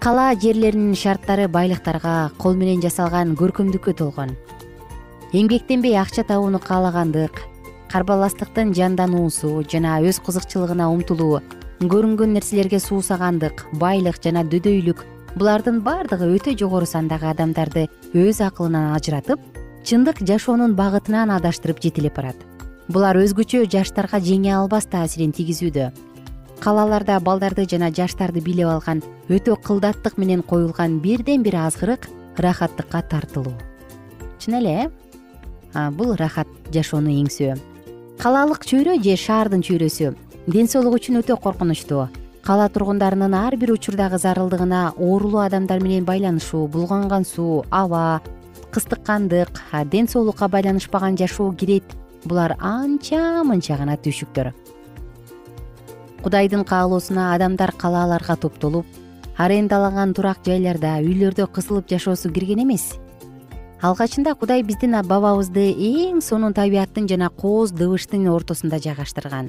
Кала 0.00 0.32
жерлеринин 0.34 0.96
шарттары 0.96 1.46
байлыктарга 1.46 2.30
кол 2.38 2.56
менен 2.56 2.80
жасалган 2.80 3.36
көркөмдүккө 3.36 3.92
толгон 3.98 4.32
эмгектенбей 5.32 5.96
акча 5.96 6.24
табууну 6.24 6.58
каалагандык. 6.58 7.30
Карбаластыктын 7.90 8.72
жандануусу 8.74 9.62
жана 9.70 10.00
өз 10.02 10.18
кызыкчылыгына 10.26 10.88
умтулуу 10.90 11.40
көрүнгөн 11.80 12.34
нерселерге 12.34 12.80
суусагандык 12.82 13.64
байлык 13.78 14.18
жана 14.22 14.42
дөдөйлүк 14.42 15.04
булардын 15.36 15.80
баардыгы 15.86 16.26
өтө 16.34 16.56
жогору 16.58 16.86
сандагы 16.86 17.30
адамдарды 17.30 17.86
өз 18.12 18.42
акылынан 18.42 18.90
ажыратып 18.96 19.40
чындык 19.86 20.18
жашоонун 20.26 20.74
багытынан 20.74 21.30
адаштырып 21.38 21.78
жетелеп 21.82 22.16
барат. 22.16 22.36
Булар 22.88 23.16
өзгөчө 23.22 23.68
жаштарга 23.70 24.18
жеңе 24.18 24.56
албас 24.58 24.90
таасирин 24.90 25.30
тийгизүүдө 25.30 25.92
калаларда 26.60 27.20
балдарды 27.24 27.64
жана 27.70 27.88
жаштарды 27.94 28.42
бийлеп 28.44 28.68
алган 28.68 29.04
өтө 29.30 29.54
кылдаттык 29.62 30.18
менен 30.18 30.42
коюлган 30.42 30.98
бирден 31.00 31.42
бир 31.42 31.56
азгырык 31.62 32.10
ырахаттыкка 32.36 33.02
тартылуу. 33.02 33.54
Чын 34.38 34.58
эле 34.58 34.74
э 34.84 34.90
бул 35.96 36.14
ырахат 36.14 36.48
жашоону 36.72 37.10
эңсөө 37.22 37.58
калалык 38.20 38.66
чөйрө 38.68 38.98
же 39.00 39.14
шаардын 39.16 39.62
чөйрөсү. 39.64 40.10
Ден 40.44 40.66
соолук 40.68 40.98
үчүн 40.98 41.22
өтө 41.22 41.38
коркунучтуу. 41.40 42.10
Кала 42.44 42.66
тургундарынын 42.68 43.32
ар 43.32 43.56
бир 43.56 43.72
учурдагы 43.72 44.18
зарылдыгына 44.20 44.92
оорулуу 44.98 45.40
адамдар 45.40 45.80
менен 45.80 46.04
байланышуу 46.04 46.66
булганган 46.68 47.24
суу 47.24 47.64
аба 47.70 48.20
кыстыккандык 48.74 49.62
ден 49.90 50.08
соолукка 50.08 50.48
байланышпаган 50.48 51.16
жашоо 51.16 51.52
кирет. 51.52 51.84
Булар 52.24 52.58
анча 52.60 53.42
мынча 53.42 53.78
гана 53.78 53.96
түйшүктөр. 53.96 54.52
Кудайдын 56.20 56.64
каалоосуна 56.64 57.32
адамдар 57.34 57.72
калааларга 57.72 58.36
топтолуп 58.36 58.84
арендаланган 59.38 60.12
турак 60.12 60.44
жайларда 60.44 60.98
үйлөрдө 61.00 61.48
кысылып 61.48 61.88
жашоосу 61.88 62.28
кирген 62.28 62.66
эмес 62.66 62.98
алгачында 63.80 64.34
кудай 64.36 64.60
биздин 64.60 64.92
бабабызды 65.08 65.62
эң 65.72 66.20
сонун 66.20 66.52
табияттын 66.52 67.06
жана 67.08 67.30
кооз 67.32 67.72
дыбыштын 67.72 68.26
ортосунда 68.28 68.76
жайгаштырган. 68.76 69.48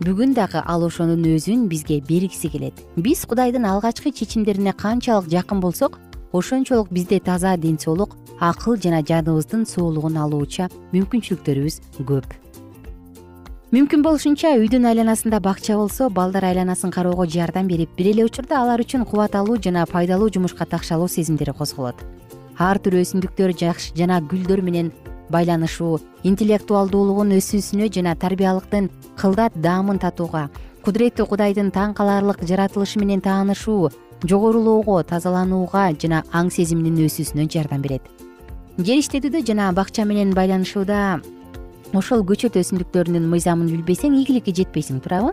Бүгүн 0.00 0.32
дагы 0.32 0.62
ал 0.64 0.86
ошонун 0.86 1.26
өзүн 1.28 1.66
бизге 1.68 2.00
бергиси 2.00 2.48
келет. 2.48 2.80
Биз 2.96 3.26
кудайдын 3.28 3.66
алгачкы 3.68 4.12
чечимдерине 4.12 4.72
канчалык 4.72 5.28
жакын 5.28 5.60
болсок 5.60 5.98
ошончолук 6.32 6.88
бизде 6.90 7.20
таза 7.20 7.56
ден 7.58 7.78
соолук 7.78 8.16
акыл 8.40 8.78
жана 8.80 9.02
жаныбыздын 9.02 9.66
соолугун 9.68 10.16
алууча 10.16 10.70
мүмкүнчүлүктөрүбүз 10.94 11.76
көп. 12.00 12.24
Мүмкүн 13.76 14.02
болушунча 14.02 14.54
үйдүн 14.56 14.88
айланасында 14.88 15.38
бакча 15.44 15.76
болсо 15.76 16.08
балдар 16.08 16.48
айланасын 16.48 16.90
кароого 16.90 17.28
жардам 17.28 17.68
берип 17.68 17.92
бир 17.98 18.14
эле 18.14 18.24
учурда 18.24 18.62
алар 18.62 18.80
үчүн 18.80 19.04
кубат 19.04 19.36
алуу 19.36 19.60
жана 19.60 19.84
пайдалуу 19.86 20.32
жумушка 20.32 20.64
такшалоо 20.64 21.08
сезимдери 21.08 21.52
козголот 21.52 22.00
ар 22.60 22.78
түрү 22.84 23.00
өсүмдүктөр 23.04 23.54
жана 23.56 24.20
гүлдөр 24.20 24.60
менен 24.62 24.92
байланышуу 25.32 25.98
интеллектуалдуулугун 26.28 27.32
өсүүсүнө 27.38 27.88
жана 27.94 28.14
тарбиялыктын 28.14 28.90
кылдат 29.20 29.56
даамын 29.56 30.00
татууга 30.02 30.48
кудуреттүү 30.84 31.26
кудайдын 31.32 31.70
таң 31.72 31.94
каларлык 31.96 32.42
жаратылышы 32.48 33.00
менен 33.00 33.20
таанышуу 33.24 33.90
жогорулоого 34.24 35.02
тазаланууга 35.08 35.90
жана 36.02 36.22
аң 36.32 36.50
сезиминин 36.52 37.06
өсүүсүнө 37.06 37.46
жардам 37.52 37.82
берет. 37.84 38.02
Жер 38.78 39.00
иштетүүдө 39.00 39.44
жана 39.46 39.70
бакча 39.76 40.04
менен 40.08 40.34
байланышууда 40.36 41.20
ошол 41.96 42.24
көчөт 42.24 42.56
өсүмдүктөрүнүн 42.60 43.28
мыйзамын 43.28 43.70
билбесең 43.72 44.16
ийгиликке 44.20 44.54
жетпейсиң 44.56 45.00
туурабы. 45.04 45.32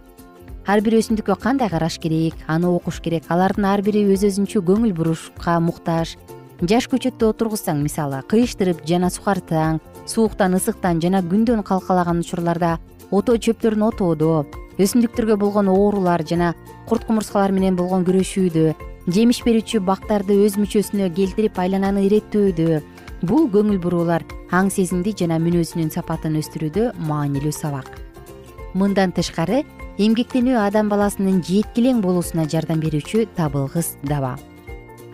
Ар 0.67 0.81
бир 0.84 0.98
өсүмдүккө 1.00 1.38
кандай 1.39 1.72
караш 1.72 1.96
керек 2.03 2.36
аны 2.51 2.67
окуш 2.67 3.00
керек 3.03 3.29
алардын 3.31 3.69
ар 3.69 3.84
бири 3.84 4.03
өз 4.12 4.25
өзүнчө 4.27 4.63
көңүл 4.67 4.91
бурушка 4.96 5.62
муктаж 5.63 6.17
жаш 6.65 6.87
көчөттү 6.89 7.27
отургузсаң 7.29 7.83
мисалы 7.85 8.23
кыйыштырып 8.31 8.79
жана 8.89 9.11
сукартсаң 9.13 9.77
сууктан 10.09 10.57
ысыктан 10.57 10.97
жана 11.03 11.21
күндөн 11.21 11.61
калкалаган 11.61 12.24
учурларда 12.24 12.79
ото 13.11 13.37
чөптөрүн 13.37 13.85
отоодо. 13.85 14.48
Өсүмдүктөргө 14.81 15.37
болгон 15.37 15.70
оорулар 15.70 16.24
жана 16.25 16.55
курт 16.89 17.05
кумурскалар 17.05 17.53
менен 17.53 17.77
болгон 17.77 18.05
күрөшүүдө 18.05 18.74
жемиш 19.13 19.43
берүүчү 19.46 19.83
бактарды 19.85 20.37
өз 20.46 20.57
мүчөсүнө 20.57 21.13
келтирип 21.13 21.61
айлананы 21.61 22.07
иреттөөдө 22.09 22.81
бул 23.29 23.48
көңүл 23.53 23.77
буруулар 23.81 24.25
аң 24.50 24.74
сезимди 24.74 25.13
жана 25.13 25.37
мүнөзүнүн 25.41 25.93
сапатын 25.93 26.41
өстүрүүдө 26.41 26.91
маанилүү 27.05 27.53
сабак. 27.53 27.89
Мындан 28.74 29.13
тышкары 29.13 29.63
эмгектенүү 29.98 30.57
адам 30.61 30.89
баласынын 30.89 31.41
жеткилең 31.46 32.01
болуусуна 32.01 32.50
жардам 32.50 32.81
берүүчү 32.81 33.29
табылгыс 33.37 33.96
даба 34.05 34.37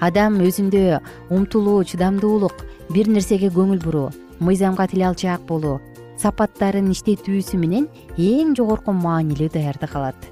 адам 0.04 0.40
өзүндө 0.44 1.00
умтулуу 1.32 1.84
чыдамдуулук 1.90 2.64
бир 2.92 3.10
нерсеге 3.16 3.50
көңүл 3.56 3.82
буруу 3.84 4.10
мыйзамга 4.44 4.88
тил 4.92 5.06
алчаак 5.10 5.46
болуу 5.48 5.80
сапаттарын 6.20 6.92
иштетүүсү 6.94 7.60
менен 7.62 7.88
эң 8.18 8.54
жогорку 8.58 8.96
маанилүү 8.98 9.50
даярдык 9.54 9.96
алат 10.00 10.28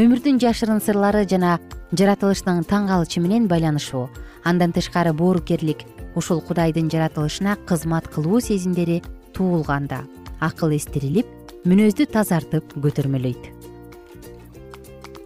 өмүрдүн 0.00 0.40
жашырын 0.42 0.80
сырлары 0.84 1.24
жана 1.28 1.56
жаратылыштын 1.92 2.64
таң 2.70 2.88
калычы 2.90 3.22
менен 3.24 3.46
байланышуу 3.52 4.06
андан 4.44 4.72
тышкары 4.76 5.12
боорукерлик 5.16 5.84
ушул 6.16 6.40
кудайдын 6.40 6.90
жаратылышына 6.92 7.56
кызмат 7.68 8.08
кылуу 8.12 8.40
сезимдери 8.40 9.02
туулганда 9.36 10.02
акыл 10.40 10.76
эстирилип 10.76 11.28
мүнөздү 11.68 12.08
тазартып 12.12 12.76
көтөрмөлөйт 12.84 13.55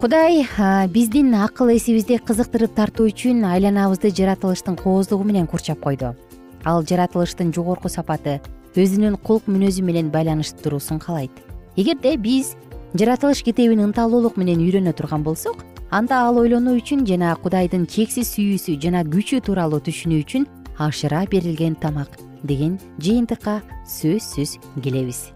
кудай 0.01 0.47
биздин 0.89 1.35
акыл 1.35 1.69
эсибизди 1.69 2.17
кызыктырып 2.17 2.73
тартуу 2.73 3.05
үчүн 3.11 3.43
айланабызды 3.45 4.09
жаратылыштын 4.09 4.75
кооздугу 4.75 5.23
менен 5.23 5.45
курчап 5.45 5.79
койду. 5.79 6.15
Ал 6.65 6.81
жаратылыштын 6.81 7.51
жогорку 7.53 7.89
сапаты 7.89 8.39
өзүнүн 8.73 9.19
кулк 9.21 9.45
мүнөзү 9.45 9.83
менен 9.85 10.09
байланыштыруусун 10.09 10.97
каалайт 10.97 11.37
эгерде 11.77 12.15
биз 12.17 12.55
жаратылыш 12.97 13.43
китебин 13.45 13.83
ынталуулук 13.85 14.39
менен 14.41 14.63
үйрөнө 14.65 14.93
турган 14.97 15.21
болсок 15.21 15.61
анда 15.91 16.23
ал 16.25 16.39
ойлонуу 16.41 16.79
үчүн 16.79 17.05
жана 17.05 17.35
кудайдын 17.43 17.85
чексиз 17.85 18.31
сүйүүсү 18.33 18.79
жана 18.81 19.03
күчү 19.05 19.43
тууралуу 19.45 19.83
түшүнүү 19.85 20.23
үчүн 20.23 20.47
ашыра 20.87 21.27
берилген 21.29 21.75
тамак 21.75 22.17
деген 22.41 22.79
жыйынтыкка 22.97 23.59
сөзсүз 23.99 24.57
келебиз 24.81 25.27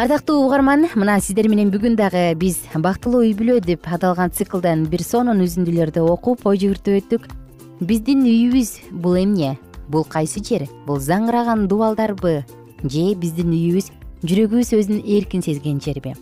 ардактуу 0.00 0.46
угарман 0.46 0.86
мына 0.96 1.18
сиздер 1.20 1.44
менен 1.52 1.68
бүгүн 1.68 1.92
дагы 1.98 2.22
биз 2.40 2.62
бактылуу 2.72 3.20
үй 3.20 3.34
бүлө 3.36 3.58
деп 3.60 3.84
аталган 3.84 4.32
циклдан 4.32 4.86
бир 4.88 5.02
сонун 5.04 5.42
үзүндүлөрдү 5.44 6.06
окуп 6.08 6.46
ой 6.48 6.56
жүгүртүп 6.62 6.96
өттүк. 7.02 7.26
Биздин 7.84 8.24
үйүбүз 8.24 8.70
бул 8.96 9.20
эмне? 9.20 9.58
Бул 9.92 10.08
кайсы 10.08 10.40
жер? 10.40 10.64
Бул 10.86 11.04
заңыраган 11.04 11.68
дубалдарбы? 11.68 12.46
Же 12.80 13.04
биздин 13.12 13.52
үйүбүз 13.52 13.92
жүрөгүбүз 14.24 14.72
өзүн 14.80 15.04
эркин 15.04 15.44
сезген 15.44 15.84
жерби 15.84 16.16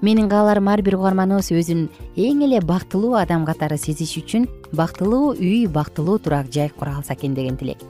менин 0.00 0.30
кааларым 0.30 0.70
ар 0.70 0.80
бир 0.80 0.96
угарманыбыз 0.96 1.50
өзүн 1.50 1.88
эң 2.16 2.44
эле 2.46 2.62
бактылуу 2.62 3.16
адам 3.18 3.42
катары 3.44 3.76
сезиш 3.76 4.16
үчүн 4.22 4.46
бактылуу 4.72 5.34
үй 5.34 5.66
бактылуу 5.66 6.18
турак 6.22 6.48
жай 6.54 6.70
кура 6.70 6.96
алса 6.96 7.18
экен 7.18 7.34
деген 7.34 7.58
тилек 7.60 7.82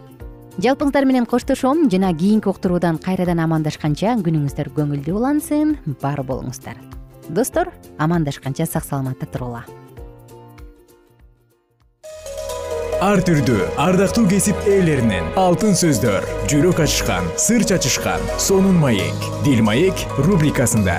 жалпыңыздар 0.59 1.07
менен 1.07 1.27
коштошом 1.31 1.89
жана 1.91 2.11
кийинки 2.17 2.51
уктуруудан 2.51 2.99
кайрадан 2.99 3.39
амандашканча 3.45 4.17
күнүңүздөр 4.25 4.73
көңүлдүү 4.75 5.15
улансын 5.21 5.77
бар 6.03 6.25
болуңуздар. 6.27 6.81
Достор 7.29 7.71
амандашканча 7.99 8.67
сак 8.67 8.85
саламатта 8.89 9.31
тургула 9.31 9.63
ар 13.01 13.23
түрдүү 13.25 13.69
ардактуу 13.81 14.27
кесип 14.29 14.67
ээлеринен 14.69 15.31
алтын 15.41 15.73
сөздөр 15.79 16.27
жүрөк 16.53 16.83
ачышкан 16.85 17.31
сыр 17.41 17.65
чачышкан 17.65 18.29
сонун 18.37 18.77
маек 18.83 19.29
дил 19.47 19.65
маек 19.65 20.05
рубрикасында 20.27 20.99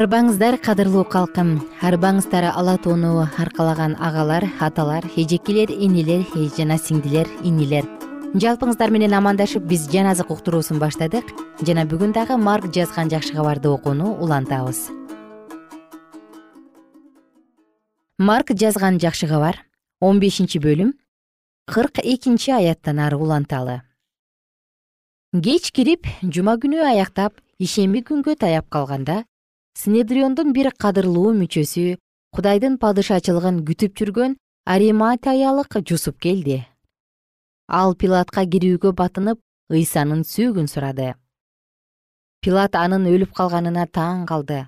арбаңыздар 0.00 0.56
кадырлуу 0.64 1.02
калкым. 1.04 1.58
Арбаңыздар 1.84 2.46
ала 2.48 2.78
тоону 2.80 3.18
аркалаган 3.20 3.98
агалар 4.00 4.46
аталар 4.58 5.04
эжекелер 5.12 5.68
энелер 5.68 6.22
жана 6.56 6.78
сиңдилер 6.80 7.28
инилер. 7.44 7.84
Жалпыңыздар 8.32 8.88
менен 8.90 9.12
амандашып 9.12 9.66
биз 9.68 9.90
жаназык 9.92 10.30
уктуруусун 10.32 10.80
баштадык. 10.80 11.28
Жана 11.60 11.84
бүгүн 11.84 12.14
дагы 12.16 12.38
марк 12.40 12.72
жазган 12.72 13.10
жакшы 13.12 13.34
кабарды 13.36 13.68
окууну 13.68 14.14
улантабыз. 14.16 14.88
Марк 18.16 18.54
жазган 18.56 18.96
жакшы 18.98 19.28
кабар 19.28 19.60
он 20.00 20.18
бешинчи 20.18 20.64
бөлүм 20.64 20.94
кырк 21.66 22.00
экинчи 22.00 22.56
аяттан 22.56 23.04
ары 23.04 23.18
уланталы. 23.20 23.82
Кеч 25.36 25.72
кирип 25.72 26.08
жума 26.22 26.56
күнү 26.56 26.86
аяктап 26.88 27.36
ишемби 27.58 28.00
күнгө 28.00 28.38
таяп 28.40 28.70
калганда 28.72 29.24
снедриондун 29.80 30.52
бир 30.52 30.68
кадырлуу 30.82 31.30
мүчөсү 31.38 31.94
кудайдын 32.36 32.76
падышачылыгын 32.82 33.62
күтүп 33.68 33.96
жүргөн 33.96 34.36
ариматаялык 34.72 35.78
жусуп 35.88 36.18
келди. 36.20 36.58
Ал 37.80 37.94
пилатка 37.94 38.44
кирүүгө 38.52 38.92
батынып 39.00 39.40
ыйсанын 39.72 40.26
сөөгүн 40.32 40.68
сурады. 40.68 41.14
Пилат 42.44 42.76
анын 42.76 43.08
өлүп 43.08 43.32
калганына 43.38 43.86
таң 43.96 44.26
калды. 44.28 44.66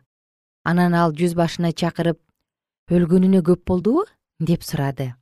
Анан 0.65 0.95
ал 0.95 1.13
жүз 1.13 1.37
башына 1.37 1.73
чакырып 1.73 2.21
өлгөнүнө 2.89 3.45
көп 3.49 3.67
болдубу? 3.69 4.07
деп 4.41 4.65
сурады. 4.65 5.13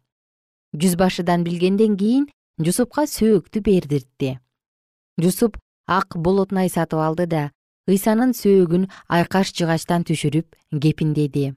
Жүз 0.80 0.94
башыдан 0.96 1.42
билгенден 1.44 1.96
кийин 2.00 2.28
жусупка 2.62 3.08
сөөктү 3.10 3.60
бердиртти. 3.66 4.38
Жусуп 5.18 5.58
ак 5.86 6.14
болотнай 6.14 6.70
сатып 6.70 7.02
алды 7.02 7.26
да 7.26 7.50
ыйсанын 7.90 8.36
сөөгүн 8.40 8.86
айкаш 9.16 9.52
жыгачтан 9.56 10.06
түшүрүп 10.08 10.54
кепиндеди. 10.82 11.54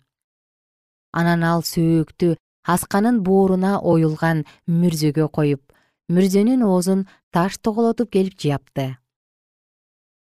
Анан 1.14 1.44
ал 1.44 1.62
сөөктү 1.62 2.36
асканын 2.64 3.22
бооруна 3.28 3.78
оюлган 3.80 4.44
мүрзөгө 4.68 5.28
коюп 5.38 5.62
мүрзөнүн 6.10 6.64
оозун 6.68 7.08
таш 7.32 7.58
тоголотуп 7.60 8.12
келип 8.16 8.40
жапты 8.40 8.96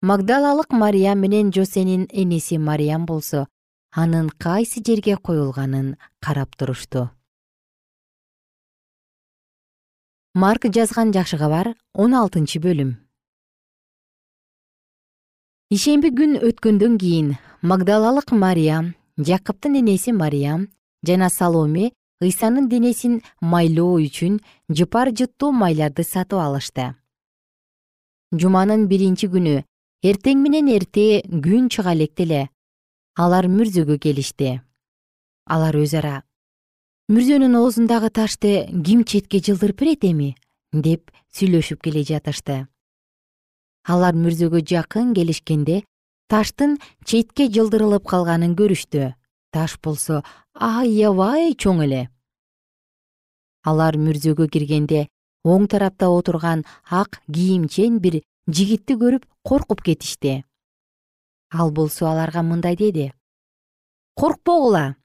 магдалалык 0.03 0.73
мариям 0.73 1.21
менен 1.21 1.53
жосенин 1.53 2.09
энеси 2.11 2.59
мариям 2.59 3.07
болсо 3.07 3.47
анын 3.95 4.31
кайсы 4.45 4.83
жерге 4.87 5.17
коюлганын 5.17 5.97
карап 6.21 6.57
турушту 6.57 7.11
марк 10.35 10.67
жазган 10.77 11.12
жакшы 11.12 11.38
кабар 11.38 11.75
он 11.95 12.15
алтынчы 12.15 12.61
бөлүм 12.65 12.97
ишемби 15.73 16.11
күн 16.13 16.35
өткөндөн 16.45 16.99
кийин 17.01 17.29
магдалалык 17.65 18.35
мариям 18.37 18.91
жакыптын 19.17 19.79
энеси 19.81 20.13
мариям 20.13 20.67
жана 21.09 21.31
саломе 21.33 21.87
ыйсанын 22.21 22.67
денесин 22.69 23.15
майлоо 23.41 23.95
үчүн 24.05 24.35
жыпар 24.69 25.11
жыттуу 25.17 25.49
майларды 25.57 26.05
сатып 26.05 26.43
алышты. 26.45 26.91
Жуманын 28.37 28.85
биринчи 28.91 29.31
күнү 29.33 29.63
эртең 30.05 30.43
менен 30.45 30.69
эрте 30.75 31.23
күн 31.47 31.71
чыга 31.73 31.97
электе 31.97 32.27
эле 32.27 32.43
алар 33.17 33.49
мүрзөгө 33.49 33.97
келишти. 33.97 34.61
Алар 35.49 35.81
өз 35.81 35.97
ара 35.97 36.19
мүрзөнүн 37.09 37.57
оозундагы 37.63 38.13
ташты 38.13 38.69
ким 38.85 39.07
четке 39.09 39.41
жылдырып 39.41 39.81
берет 39.81 40.05
эми? 40.05 40.35
деп 40.73 41.09
сүйлөшүп 41.33 41.81
келе 41.81 42.05
жатышты 42.05 42.67
алар 43.88 44.14
мүрзөгө 44.14 44.62
жакын 44.62 45.12
келишкенде 45.14 45.83
таштын 46.31 46.79
четке 47.05 47.49
жылдырылып 47.53 48.07
калганын 48.09 48.55
көрүштү. 48.57 49.12
Таш 49.53 49.77
болсо 49.85 50.23
аябай 50.55 51.53
чоң 51.55 51.83
эле. 51.85 52.03
Алар 53.68 53.99
мүрзөгө 54.01 54.49
киргенде 54.49 55.09
оң 55.45 55.66
тарапта 55.68 56.09
отурган 56.09 56.64
ак 56.88 57.21
кийимчен 57.27 57.99
бир 58.01 58.23
жигитти 58.49 58.97
көрүп 58.97 59.27
коркуп 59.45 59.83
кетишти. 59.83 60.45
Ал 61.53 61.71
болсо 61.71 62.07
аларга 62.07 62.42
мындай 62.42 62.77
деди. 62.77 63.12
Коркпогула! 64.16 64.97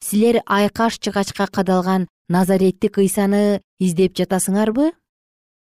Силер 0.00 0.42
айкаш 0.46 0.98
жыгачка 1.00 1.46
кадалган 1.46 2.06
назареттик 2.28 2.98
ыйсаны 2.98 3.62
издеп 3.78 4.12
жатасыңарбы? 4.18 4.92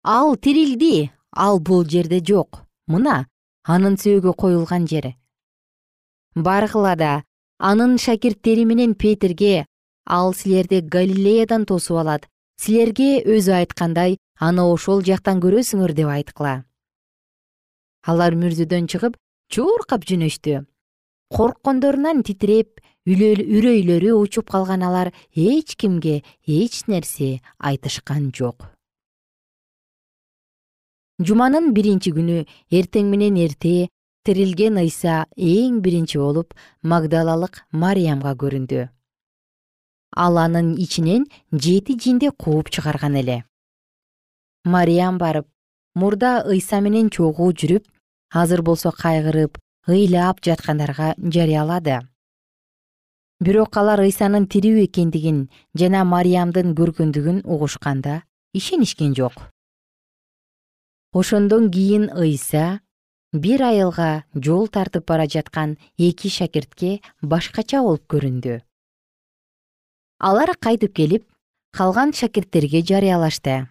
Ал 0.04 0.36
тирилди 0.38 1.12
ал 1.38 1.60
бул 1.60 1.86
жерде 1.86 2.20
жок. 2.20 2.66
Мына 2.88 3.26
анын 3.64 3.96
сөөгү 4.02 4.34
коюлган 4.34 4.88
жер 4.88 5.14
баргыла 6.44 6.96
да 6.96 7.24
анын 7.60 7.98
шакирттери 7.98 8.66
менен 8.66 8.94
петирге 8.96 9.66
ал 10.06 10.34
силерди 10.34 10.82
галилеядан 10.82 11.66
тосуп 11.66 11.98
алат. 11.98 12.28
Силерге 12.62 13.22
өзү 13.24 13.54
айткандай 13.54 14.18
аны 14.40 14.64
ошол 14.66 15.04
жактан 15.06 15.42
көрөсүңөр 15.42 15.94
деп 15.94 16.10
айткыла. 16.10 16.64
Алар 18.06 18.34
мүрзөдөн 18.34 18.88
чыгып 18.90 19.18
чуркап 19.50 20.06
жөнөштү. 20.10 20.64
Корккондорунан 21.30 22.24
титиреп 22.24 22.82
үрөйлөрү 23.06 24.16
учуп 24.18 24.50
калган 24.50 24.84
алар 24.84 25.14
эч 25.36 25.76
кимге 25.76 26.24
эч 26.46 26.88
нерсе 26.88 27.42
айтышкан 27.60 28.32
жок 28.34 28.77
жуманын 31.20 31.72
биринчи 31.74 32.12
күнү 32.14 32.44
эртең 32.70 33.10
менен 33.10 33.38
эрте 33.42 33.90
тирилген 34.28 34.78
ыйса 34.84 35.26
эң 35.34 35.82
биринчи 35.82 36.20
болуп 36.22 36.54
магдалалык 36.84 37.64
мариямга 37.72 38.36
көрүндү. 38.38 38.88
Ал 40.16 40.38
анын 40.38 40.76
ичинен 40.78 41.26
жети 41.52 41.98
жинди 41.98 42.30
кууп 42.30 42.70
чыгарган 42.70 43.18
эле. 43.22 43.44
Мариям 44.66 45.18
барып 45.18 45.48
мурда 45.96 46.44
ыйса 46.46 46.82
менен 46.82 47.10
чогуу 47.10 47.52
жүрүп 47.52 47.88
азыр 48.34 48.62
болсо 48.62 48.92
кайгырып 48.92 49.58
ыйлап 49.88 50.44
жаткандарга 50.46 51.16
жарыялады. 51.18 52.02
Бирок 53.42 53.78
алар 53.78 54.02
ыйсанын 54.06 54.48
тирүү 54.50 54.86
экендигин 54.86 55.48
жана 55.78 56.04
мариямдын 56.06 56.74
көргөндүгүн 56.78 57.46
угушканда 57.46 58.24
ишенишкен 58.54 59.14
жок 59.18 59.57
ошондон 61.14 61.72
кийин 61.72 62.10
ыйса 62.12 62.82
бир 63.34 63.62
айылга 63.64 64.26
жол 64.36 64.68
тартып 64.68 65.08
бара 65.08 65.28
жаткан 65.28 65.78
эки 65.98 66.28
шакиртке 66.28 67.02
башкача 67.22 67.82
болуп 67.82 68.04
көрүндү. 68.12 68.62
Алар 70.20 70.56
кайтып 70.60 70.94
келип 70.94 71.26
калган 71.72 72.14
шакирттерге 72.14 72.82
жарыялашты. 72.82 73.70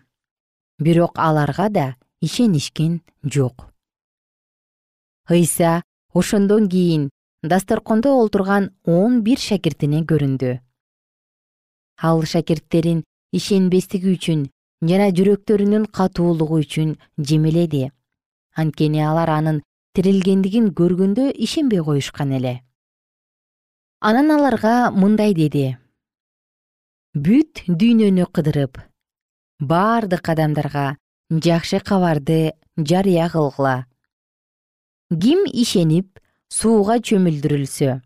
Бирок 0.78 1.18
аларга 1.18 1.68
да 1.68 1.96
ишенишкен 2.20 3.02
жок. 3.24 3.72
Ыйса 5.28 5.82
ошондон 6.14 6.68
кийин 6.68 7.10
дасторкондо 7.42 8.16
олтурган 8.20 8.70
он 8.84 9.22
бир 9.22 9.38
шакиртине 9.38 10.04
көрүндү. 10.04 10.60
Ал 12.02 12.22
шакирттерин 12.24 13.04
ишенбестиги 13.32 14.12
үчүн 14.14 14.50
жана 14.82 15.08
жүрөктөрүнүн 15.16 15.86
катуулугу 15.92 16.60
үчүн 16.64 16.96
жемеледи. 17.18 17.90
Анткени 18.56 19.00
алар 19.04 19.30
анын 19.30 19.62
тирилгендигин 19.94 20.72
көргөндө 20.76 21.30
ишенбей 21.32 21.82
коюшкан 21.84 22.32
эле. 22.36 22.60
Анан 24.00 24.30
аларга 24.30 24.90
мындай 24.90 25.32
деди. 25.34 25.76
Бүт 27.16 27.64
дүйнөнү 27.68 28.28
кыдырып 28.32 28.82
бардык 29.60 30.28
адамдарга 30.28 30.96
жакшы 31.30 31.80
кабарды 31.80 32.52
жарыя 32.76 33.28
кылгыла. 33.32 33.86
Ким 35.08 35.46
ишенип 35.48 36.20
сууга 36.52 36.98
чөмүлдүрүлсө 37.00 38.02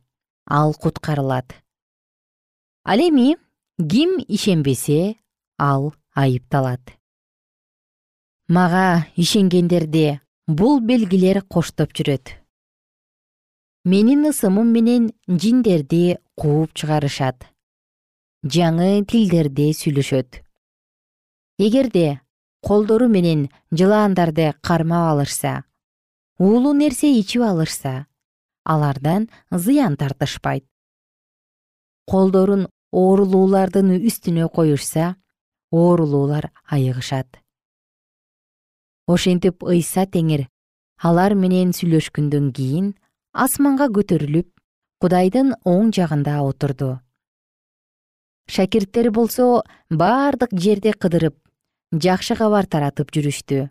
ал 0.46 0.74
куткарылат. 0.74 1.54
Ал 2.84 3.00
эми 3.00 3.36
ким 3.78 4.18
ишенбесе 4.28 5.16
ал 5.58 5.92
айыпталат. 6.14 6.80
Мага 8.48 9.06
ишенгендерди 9.16 10.20
бул 10.46 10.80
белгилер 10.80 11.42
коштоп 11.46 11.92
жүрөт. 11.94 12.34
Менин 13.84 14.26
ысымым 14.28 14.72
менен 14.74 15.10
жиндерди 15.28 16.18
кууп 16.34 16.74
чыгарышат. 16.74 17.46
Жаңы 18.42 19.04
тилдерде 19.06 19.70
сүйлөшөт. 19.76 20.42
Эгерде 21.60 22.20
колдору 22.60 23.08
менен 23.08 23.48
жылаандарды 23.70 24.54
кармап 24.60 25.12
алышса 25.12 25.64
уулуу 26.38 26.72
нерсе 26.74 27.12
ичип 27.20 27.42
алышса 27.42 28.06
алардан 28.64 29.28
зыян 29.50 29.96
тартышпайт. 29.96 30.64
Колдорун 32.10 32.66
оорулуулардын 32.92 33.92
үстүнө 34.08 34.48
коюшса 34.48 35.14
оорулуулар 35.70 36.50
айыгышат. 36.66 37.38
Ошентип 39.06 39.64
ыйса 39.64 40.06
теңир 40.06 40.46
алар 41.02 41.34
менен 41.34 41.72
сүйлөшкөндөн 41.74 42.50
кийин 42.54 42.94
асманга 43.32 43.88
көтөрүлүп 43.90 44.48
кудайдын 45.00 45.54
оң 45.64 45.92
жагында 45.96 46.40
отурду. 46.44 46.98
Шакирттери 48.50 49.10
болсо 49.14 49.62
бардык 49.90 50.52
жерди 50.52 50.92
кыдырып 50.92 51.36
жакшы 51.94 52.36
кабар 52.36 52.66
таратып 52.66 53.12
жүрүштү. 53.14 53.68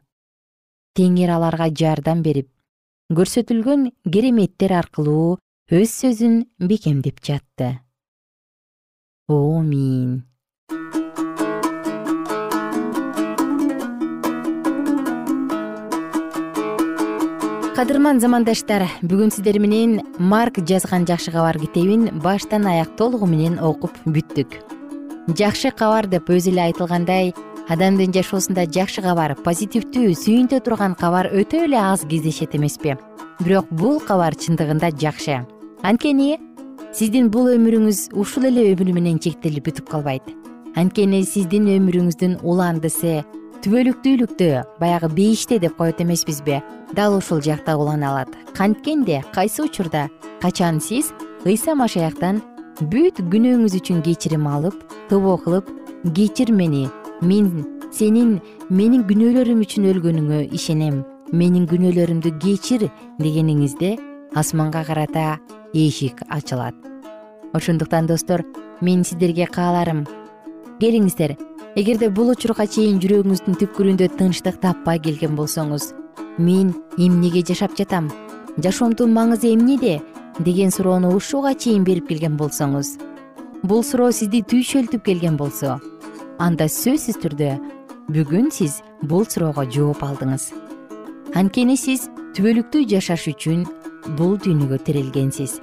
Теңир 0.96 1.36
аларга 1.36 1.68
жардам 1.70 2.24
берип 2.24 2.50
көрсөтүлгөн 3.14 3.92
кереметтер 4.08 4.74
аркылуу 4.80 5.38
өз 5.70 5.94
сөзүн 6.00 6.42
бекемдеп 6.58 7.22
жатты. 7.26 7.80
Омин 9.28 10.29
кадырман 17.80 18.18
замандаштар 18.20 18.84
бүгүн 19.08 19.30
сиздер 19.32 19.56
менен 19.64 20.02
марк 20.20 20.58
жазган 20.68 21.06
жакшы 21.08 21.32
кабар 21.32 21.56
китебин 21.62 22.10
баштан 22.20 22.66
аяк 22.68 22.90
толугу 23.00 23.24
менен 23.26 23.54
окуп 23.64 23.94
бүттүк. 24.04 24.58
Жакшы 25.40 25.72
кабар 25.72 26.10
деп 26.12 26.28
өзү 26.28 26.52
эле 26.52 26.66
айтылгандай 26.66 27.32
адамдын 27.72 28.12
жашоосунда 28.18 28.66
жакшы 28.68 29.00
кабар 29.06 29.38
позитивдүү 29.46 30.12
сүйүнтө 30.12 30.60
турган 30.66 30.98
кабар 31.00 31.30
өтө 31.32 31.62
эле 31.70 31.80
аз 31.80 32.04
кездешет 32.04 32.58
эмеспи. 32.60 32.98
Бирок 33.40 33.72
бул 33.72 34.02
кабар 34.04 34.36
чындыгында 34.36 34.92
жакшы. 35.00 35.46
Анткени 35.82 36.36
сиздин 36.92 37.30
бул 37.32 37.48
өмүрүңүз 37.54 38.10
ушул 38.12 38.50
эле 38.52 38.74
өмүр 38.74 38.92
менен 38.92 39.24
чектелип 39.24 39.70
бүтүп 39.70 39.88
калбайт. 39.88 40.28
Анткени 40.76 41.24
сиздин 41.24 41.72
өмүрүңүздүн 41.78 42.42
уландысы 42.44 43.22
түбөлүктүүлүктө 43.64 44.52
баягы 44.84 45.14
бейиште 45.16 45.64
деп 45.64 45.80
коет 45.80 46.04
эмеспизби 46.04 46.60
дал 46.94 47.18
ушул 47.18 47.42
жакта 47.42 47.78
улана 47.78 48.12
алат. 48.12 48.30
Канткенде 48.56 49.24
кайсы 49.34 49.64
учурда? 49.64 50.10
Качан 50.42 50.80
сиз 50.82 51.12
ыйса 51.46 51.76
машаяктан 51.76 52.42
бүт 52.80 53.20
күнөөңүз 53.32 53.76
үчүн 53.80 54.02
кечирим 54.04 54.48
алып 54.48 54.76
тобо 55.10 55.38
кылып 55.38 55.70
кечир 56.16 56.52
мени. 56.52 56.88
Мен 57.22 57.66
сенин 57.92 58.40
менин 58.70 59.04
күнөөлөрүм 59.08 59.64
үчүн 59.66 59.90
өлгөнүңө 59.92 60.46
ишенем. 60.56 61.04
Менин 61.32 61.68
күнөөлөрүмдү 61.70 62.38
кечир 62.40 62.88
дегениңизде 63.20 63.98
асманга 64.36 64.84
карата 64.88 65.38
эшик 65.74 66.24
ачылат. 66.30 66.76
Ошондуктан 67.54 68.08
достор 68.08 68.46
мен 68.82 69.04
сиздерге 69.04 69.46
кааларым. 69.46 70.06
Келиңиздер. 70.80 71.36
Эгерде 71.76 72.10
бул 72.10 72.32
учурга 72.32 72.66
чейин 72.66 73.02
жүрөгүңүздүн 73.04 73.60
түпкүрүндө 73.62 74.10
тынчтык 74.18 74.62
таппай 74.64 75.00
келген 75.04 75.36
болсоңуз 75.38 75.94
мен 76.38 76.74
эмнеге 76.98 77.44
жашап 77.46 77.78
жатам? 77.78 78.10
Жашоомдун 78.58 79.14
маңызы 79.14 79.54
эмнеде 79.54 80.02
деген 80.40 80.72
суроону 80.72 81.16
ушуга 81.16 81.54
чейин 81.54 81.84
берип 81.84 82.08
келген 82.08 82.38
болсоңуз. 82.38 82.98
Бул 83.64 83.84
суроо 83.84 84.12
сизди 84.12 84.42
түйшөлтүп 84.42 85.04
келген 85.04 85.38
болсо 85.38 85.80
анда 86.40 86.70
сөзсүз 86.72 87.20
түрдө 87.24 87.54
бүгүн 88.16 88.50
сиз 88.56 88.80
бул 89.04 89.26
суроого 89.28 89.66
жооп 89.70 90.04
алдыңыз. 90.08 90.50
Анткени 91.36 91.76
сиз 91.78 92.08
түбөлүктүү 92.38 92.88
жашаш 92.96 93.28
үчүн 93.34 93.66
бул 94.18 94.38
дүйнөгө 94.40 94.80
тирелгенсиз. 94.88 95.60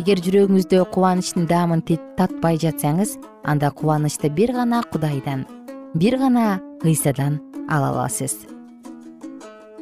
Эгер 0.00 0.22
жүрөгүңүздө 0.24 0.84
кубанычтын 0.94 1.46
даамын 1.50 1.84
татпай 1.86 2.58
жатсаңыз 2.62 3.18
анда 3.44 3.70
кубанычты 3.70 4.30
бир 4.32 4.54
гана 4.56 4.82
кудайдан 4.92 5.46
бир 5.94 6.16
гана 6.18 6.60
ыйсадан 6.84 7.40
ала 7.68 7.92
аласыз 7.92 8.51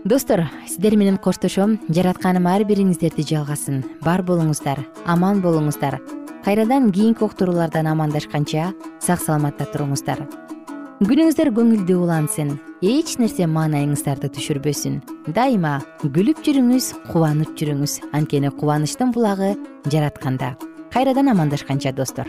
достор 0.05 0.47
сиздер 0.67 0.97
менен 0.97 1.17
коштошом. 1.19 1.79
Жаратканым 1.89 2.47
ар 2.47 2.65
бириңиздерди 2.65 3.25
жалгасын. 3.27 3.85
Бар 4.05 4.23
болуңуздар 4.23 4.85
аман 5.07 5.43
болуңуздар. 5.43 6.01
Кайрадан 6.45 6.91
кийинки 6.93 7.25
уктуруулардан 7.25 7.87
амандашканча 7.87 8.73
сак 9.01 9.21
саламатта 9.21 9.67
туруңуздар. 9.73 10.25
Күнүңүздөр 11.01 11.53
көңүлдүү 11.57 11.97
улансын. 11.97 12.59
Эч 12.83 13.17
нерсе 13.21 13.47
маанайыңыздарды 13.49 14.33
түшүрбөсүн. 14.37 15.01
Дайыма 15.37 15.81
күлүп 16.03 16.45
жүрүңүз 16.45 16.93
кубанып 17.13 17.57
жүрүңүз. 17.57 18.01
Анткени 18.13 18.53
кубанычтын 18.53 19.13
булагы 19.13 19.57
жаратканда. 19.89 20.57
Кайрадан 20.93 21.29
амандашканча 21.33 21.93
достор 21.93 22.29